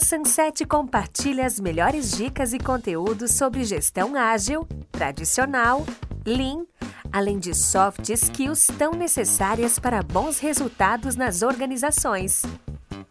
[0.00, 5.84] A Sunset compartilha as melhores dicas e conteúdos sobre gestão ágil, tradicional,
[6.24, 6.64] lean,
[7.12, 12.40] além de soft skills tão necessárias para bons resultados nas organizações.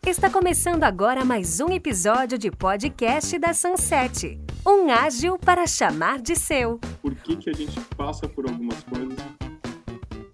[0.03, 4.39] Está começando agora mais um episódio de podcast da Sunset.
[4.65, 6.79] Um ágil para chamar de seu.
[7.03, 9.15] Por que, que a gente passa por algumas coisas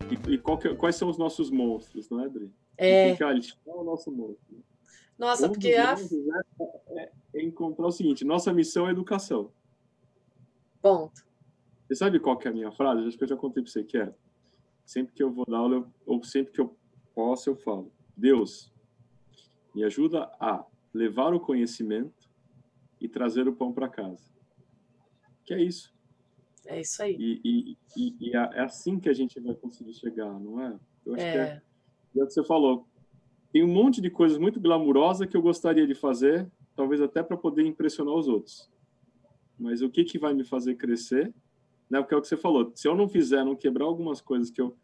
[0.10, 2.50] e, e que, quais são os nossos monstros, não é, Adri?
[2.78, 3.14] É.
[3.14, 4.64] Que, olha, é o nosso monstro?
[5.18, 5.92] Nossa, Um porque a...
[5.92, 9.51] monstros é, é- é encontrar o seguinte: nossa missão é educação.
[10.82, 11.25] Ponto.
[11.87, 13.07] Você sabe qual que é a minha frase?
[13.07, 14.14] Acho que eu já contei para você que é.
[14.86, 16.75] Sempre que eu vou dar aula, eu- ou sempre que eu
[17.14, 18.71] posso, eu falo: Deus,
[19.73, 22.29] me ajuda a levar o conhecimento
[23.00, 24.23] e trazer o pão para casa.
[25.43, 25.93] Que é isso.
[26.65, 27.15] É isso aí.
[27.20, 30.79] E, e, e, e é assim que a gente vai conseguir chegar, não é?
[31.06, 31.61] Eu acho que é, É,
[32.20, 32.88] é o que você falou.
[33.55, 37.38] Tem um monte de coisas muito glamourosas que eu gostaria de fazer, talvez até para
[37.38, 38.70] poder impressionar os outros.
[39.58, 41.34] Mas o que, que vai me fazer crescer?
[41.89, 42.02] Né?
[42.02, 42.70] Porque é o que você falou.
[42.75, 44.75] Se eu não fizer, não quebrar algumas coisas que eu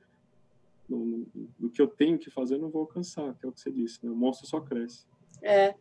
[0.87, 4.05] do que eu tenho que fazer, não vou alcançar, que é o que você disse.
[4.05, 4.09] Né?
[4.09, 5.05] O monstro só cresce.
[5.41, 5.75] é.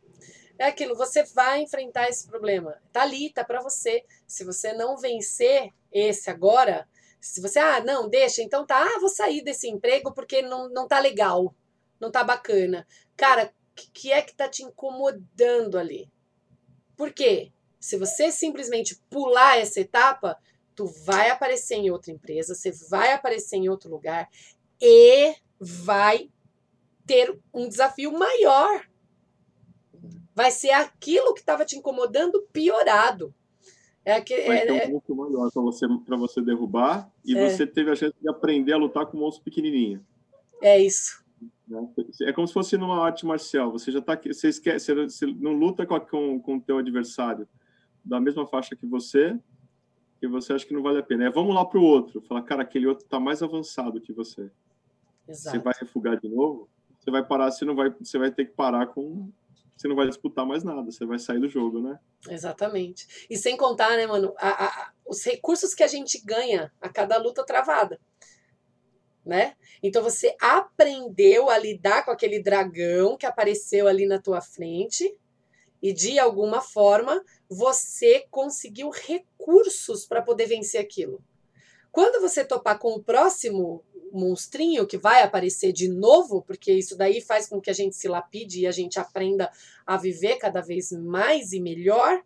[0.58, 2.76] É aquilo, você vai enfrentar esse problema.
[2.92, 4.04] Tá ali, tá para você.
[4.26, 6.88] Se você não vencer esse agora,
[7.20, 10.88] se você, ah, não, deixa, então tá, ah, vou sair desse emprego porque não, não
[10.88, 11.54] tá legal,
[12.00, 12.86] não tá bacana.
[13.16, 16.10] Cara, o que, que é que tá te incomodando ali?
[16.96, 17.52] Por quê?
[17.78, 20.36] Se você simplesmente pular essa etapa,
[20.74, 24.28] tu vai aparecer em outra empresa, você vai aparecer em outro lugar
[24.80, 26.30] e vai
[27.06, 28.86] ter um desafio maior.
[30.34, 33.34] Vai ser aquilo que estava te incomodando piorado.
[34.04, 37.50] É aquele, Vai ter é- um monstro maior para você, pra você derrubar e É.
[37.50, 40.04] você teve a chance de aprender a lutar com um monstro pequenininho.
[40.62, 41.24] é isso.
[41.70, 41.88] Né?
[42.22, 43.70] É como se fosse numa arte marcial.
[43.72, 47.48] Você já tá você esquece, você não luta com a- com com o teu adversário
[48.04, 49.38] da mesma faixa que você,
[50.22, 51.26] e você acha que não vale a pena.
[51.26, 52.20] É, vamos lá pro outro.
[52.22, 54.50] Fala, cara, aquele outro tá mais avançado que você.
[55.28, 55.56] Exato.
[55.56, 58.52] Você vai refugar de novo, você vai parar, você não vai, você vai ter que
[58.52, 59.30] parar com
[59.76, 61.98] você não vai disputar mais nada, você vai sair do jogo, né?
[62.28, 63.26] Exatamente.
[63.30, 67.16] E sem contar, né, mano, a- a- os recursos que a gente ganha a cada
[67.16, 67.98] luta travada.
[69.30, 69.54] Né?
[69.80, 75.16] Então você aprendeu a lidar com aquele dragão que apareceu ali na tua frente
[75.80, 81.22] e de alguma forma você conseguiu recursos para poder vencer aquilo.
[81.92, 87.20] Quando você topar com o próximo monstrinho que vai aparecer de novo, porque isso daí
[87.20, 89.48] faz com que a gente se lapide e a gente aprenda
[89.86, 92.20] a viver cada vez mais e melhor,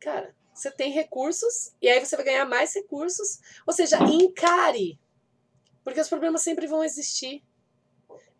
[0.00, 3.38] cara, você tem recursos e aí você vai ganhar mais recursos.
[3.64, 4.98] Ou seja, encare,
[5.84, 7.42] porque os problemas sempre vão existir.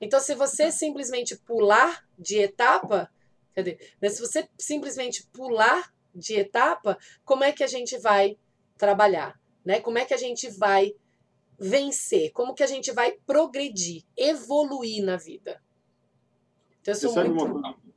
[0.01, 3.11] Então, se você simplesmente pular de etapa,
[3.55, 3.79] cadê?
[4.01, 8.37] Né, Se você simplesmente pular de etapa, como é que a gente vai
[8.77, 9.41] trabalhar?
[9.65, 9.81] Né?
[9.81, 10.95] Como é que a gente vai
[11.59, 12.33] vencer?
[12.33, 15.63] Como que a gente vai progredir, evoluir na vida?
[16.81, 17.45] Então, eu Você sou sabe muito...
[17.45, 17.93] uma coisa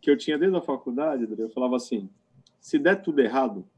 [0.00, 1.42] que eu tinha desde a faculdade, Adri?
[1.42, 2.08] Eu falava assim:
[2.60, 3.68] se der tudo errado,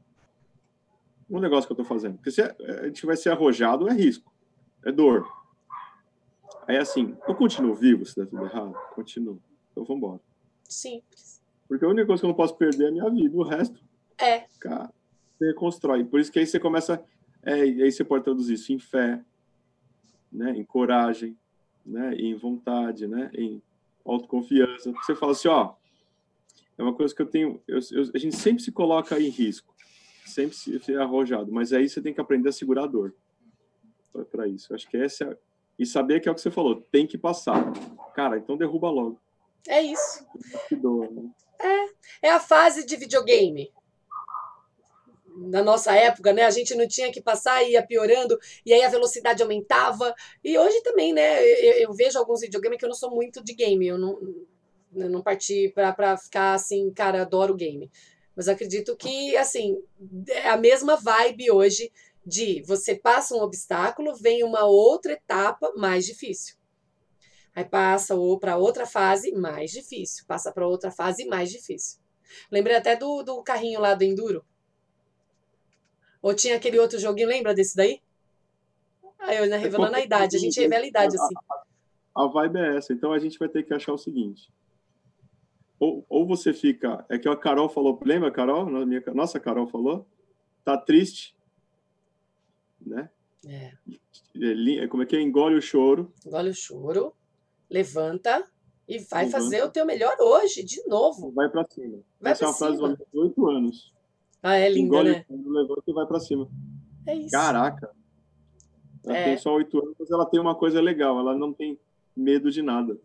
[1.29, 4.30] um negócio que eu tô fazendo, porque se a gente vai ser arrojado, é risco,
[4.85, 5.27] é dor.
[6.67, 8.73] Aí assim, eu continuo vivo se der tudo errado?
[8.95, 9.41] Continuo.
[9.71, 10.19] Então vamos embora.
[10.69, 11.41] Simples.
[11.67, 13.81] Porque a única coisa que eu não posso perder é a minha vida, o resto,
[14.19, 14.91] É, cara,
[15.37, 16.03] você reconstrói.
[16.03, 17.03] Por isso que aí você começa,
[17.43, 19.23] é, e aí você pode traduzir isso em fé,
[20.31, 21.37] né, em coragem,
[21.85, 23.61] né, em vontade, né, em
[24.05, 24.91] autoconfiança.
[24.91, 25.73] Você fala assim, ó,
[26.77, 29.73] é uma coisa que eu tenho, eu, eu- a gente sempre se coloca em risco,
[30.25, 33.13] sempre se, se é arrojado, mas aí você tem que aprender a segurar a dor
[34.31, 34.71] para isso.
[34.71, 35.37] Eu acho que essa é,
[35.77, 37.71] e saber que é o que você falou, tem que passar.
[38.13, 39.19] Cara, então derruba logo.
[39.67, 40.25] é isso.
[40.67, 41.29] Que dor, né?
[42.21, 43.71] É a fase de videogame.
[45.35, 46.43] Na nossa época, né?
[46.43, 50.13] A gente não tinha que passar e ia piorando, e aí a velocidade aumentava.
[50.43, 51.43] E hoje também, né?
[51.43, 53.87] Eu, eu vejo alguns videogames que eu não sou muito de game.
[53.87, 54.19] Eu não,
[54.95, 57.89] eu não parti pra ficar assim, cara, adoro game.
[58.35, 59.81] Mas acredito que, assim,
[60.29, 61.91] é a mesma vibe hoje
[62.25, 66.55] de você passa um obstáculo, vem uma outra etapa mais difícil.
[67.55, 71.99] Aí passa para outra fase mais difícil, passa para outra fase mais difícil.
[72.49, 74.45] Lembrei até do, do carrinho lá do Enduro.
[76.21, 78.01] Ou tinha aquele outro joguinho, lembra desse daí?
[79.19, 81.35] Aí eu né, revelando a idade, a gente revela a idade assim.
[82.15, 82.93] A vibe é essa.
[82.93, 84.51] Então a gente vai ter que achar o seguinte.
[85.79, 87.03] Ou, ou você fica.
[87.09, 87.99] É que a Carol falou.
[88.05, 88.65] Lembra, Carol?
[88.65, 90.07] Minha- Nossa, Carol falou.
[90.63, 91.35] Tá triste.
[93.47, 93.71] É.
[94.35, 95.21] É é Como é que é?
[95.21, 96.11] Engole o choro.
[96.25, 97.13] Engole o choro,
[97.69, 98.45] levanta,
[98.87, 101.31] E vai fazer o teu melhor hoje, de novo.
[101.31, 101.99] Vai para cima.
[102.19, 103.93] Vai Essa é uma frase de 8 anos.
[104.43, 105.23] Ah, é linda, Engole né?
[105.27, 106.49] fundo, levanta e vai para cima.
[107.07, 107.31] É isso.
[107.31, 107.91] Caraca.
[109.05, 109.23] Ela É.
[109.25, 111.17] tem só 8 anos, mas ela tem uma coisa legal.
[111.19, 111.79] Ela não tem
[112.15, 112.99] medo de nada.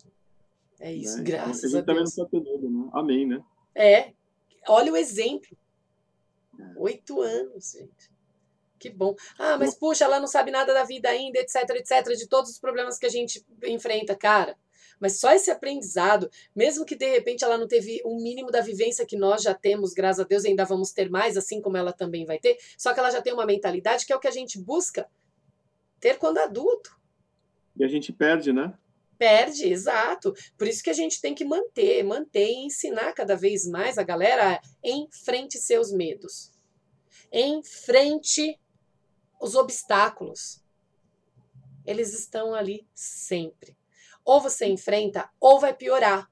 [0.80, 1.24] É isso, né?
[1.24, 2.16] graças a gente a também Deus.
[2.16, 2.90] não precisa ter medo, né?
[2.92, 3.42] Amém, né?
[3.74, 4.12] É,
[4.68, 5.56] olha o exemplo.
[6.58, 6.72] É.
[6.76, 8.10] Oito anos, gente.
[8.86, 9.16] Que bom.
[9.36, 12.58] Ah, mas puxa, ela não sabe nada da vida ainda, etc, etc, de todos os
[12.60, 14.56] problemas que a gente enfrenta, cara.
[15.00, 19.04] Mas só esse aprendizado, mesmo que de repente ela não teve um mínimo da vivência
[19.04, 21.92] que nós já temos, graças a Deus, e ainda vamos ter mais, assim como ela
[21.92, 24.32] também vai ter, só que ela já tem uma mentalidade que é o que a
[24.32, 25.08] gente busca
[25.98, 26.96] ter quando adulto.
[27.76, 28.72] E a gente perde, né?
[29.18, 30.32] Perde, exato.
[30.56, 34.04] Por isso que a gente tem que manter, manter e ensinar cada vez mais a
[34.04, 36.52] galera a enfrente seus medos.
[37.32, 38.58] Enfrente
[39.40, 40.62] os obstáculos.
[41.84, 43.76] Eles estão ali sempre.
[44.24, 46.28] Ou você enfrenta, ou vai piorar.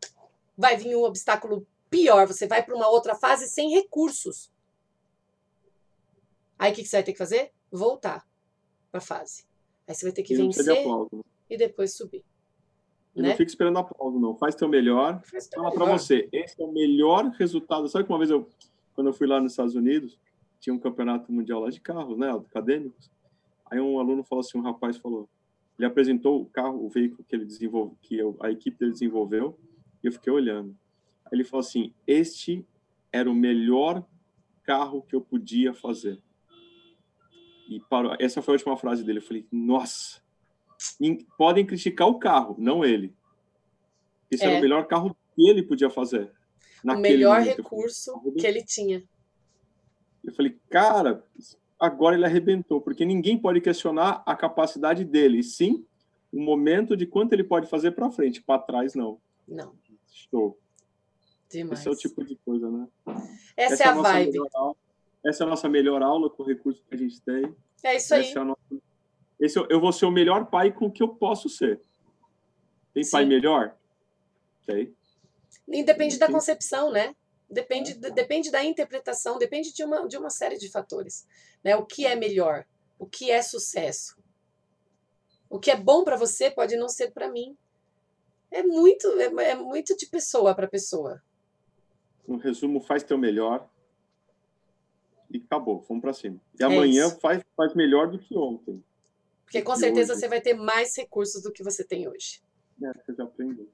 [0.56, 4.52] Vai vir um obstáculo pior, você vai para uma outra fase sem recursos.
[6.58, 7.52] Aí o que que você vai ter que fazer?
[7.70, 8.26] Voltar
[8.90, 9.44] para a fase.
[9.86, 10.76] Aí você vai ter que E vencer
[11.48, 12.24] e depois subir.
[13.14, 13.28] E né?
[13.28, 14.34] não fica esperando aplauso, não.
[14.36, 15.22] Faz teu melhor.
[15.24, 17.88] Faz teu Fala para você, esse é o melhor resultado.
[17.88, 18.48] Sabe que uma vez eu,
[18.94, 20.18] quando eu fui lá nos Estados Unidos,
[20.64, 23.10] tinha um campeonato mundial lá de carros, né, acadêmicos.
[23.70, 25.28] Aí um aluno falou assim, um rapaz falou,
[25.78, 29.58] ele apresentou o carro, o veículo que ele desenvolveu, que eu- a equipe dele desenvolveu,
[30.02, 30.74] e eu fiquei olhando.
[31.26, 32.66] Aí ele falou assim, este
[33.12, 34.06] era o melhor
[34.62, 36.18] carro que eu podia fazer.
[37.68, 38.16] E parou.
[38.18, 39.18] Essa foi a última frase dele.
[39.18, 40.22] Eu falei, nossa,
[41.36, 43.14] podem criticar o carro, não ele.
[44.30, 44.48] Esse É.
[44.48, 46.32] era o melhor carro que ele podia fazer.
[46.82, 47.56] o melhor momento.
[47.58, 49.02] Recurso que ele tinha.
[50.24, 51.22] Eu falei, cara,
[51.78, 55.84] agora ele arrebentou, porque ninguém pode questionar a capacidade dele, e sim
[56.32, 59.20] o momento de quanto ele pode fazer para frente, para trás não.
[59.46, 59.74] Não,
[60.10, 60.58] Show.
[61.50, 61.78] demais.
[61.80, 62.88] Esse é o tipo de coisa, né?
[63.56, 64.30] Essa, é a nossa vibe.
[64.32, 64.76] melhor aula.
[65.24, 67.54] Essa é a nossa melhor aula com o recurso que a gente tem.
[67.82, 68.22] É isso aí.
[68.22, 68.82] Esse é nosso-
[69.38, 71.80] esse eu, eu vou ser o melhor pai com o que eu posso ser.
[72.92, 73.28] Tem pai Sim.
[73.28, 73.76] melhor?
[74.66, 74.94] Tem.
[75.68, 77.14] E depende da concepção, né?
[77.54, 81.26] Depende, de- depende da interpretação, depende de uma, de uma série de fatores.
[81.62, 81.74] Né?
[81.76, 82.66] O que é melhor?
[82.98, 84.16] O que é sucesso?
[85.48, 87.56] O que é bom para você pode não ser para mim.
[88.50, 91.22] É muito, é, é muito de pessoa para pessoa.
[92.26, 93.68] Um resumo, faz teu melhor.
[95.30, 96.40] E acabou, vamos para cima.
[96.58, 97.20] E É amanhã isso.
[97.20, 98.82] faz, faz melhor do que ontem.
[99.44, 100.20] Porque com certeza hoje?
[100.20, 102.42] você vai ter mais recursos do que você tem hoje.
[102.82, 103.68] É, você já aprendeu.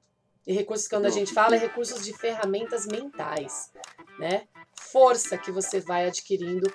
[0.45, 3.71] E recursos, quando a gente fala, é recursos de ferramentas mentais,
[4.17, 4.43] né?
[4.73, 6.71] Força que você vai adquirindo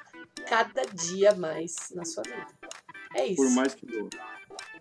[0.49, 2.47] cada dia mais na sua vida.
[3.15, 3.43] É isso.
[3.43, 4.09] Por mais que doa.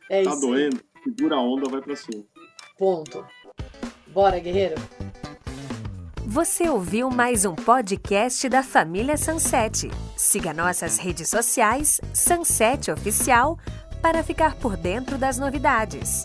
[0.09, 0.41] é Tá isso.
[0.41, 2.23] doendo, segura a onda, vai para cima.
[2.77, 3.25] Ponto.
[4.07, 4.75] Bora, guerreiro?
[6.27, 9.89] Você ouviu mais um podcast da família Sunset.
[10.17, 13.57] Siga nossas redes sociais, Sunset Oficial,
[14.01, 16.23] para ficar por dentro das novidades.